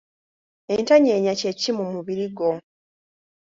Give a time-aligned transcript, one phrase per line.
[0.75, 2.51] Entanyeenya kye ki ku mubiri gwo?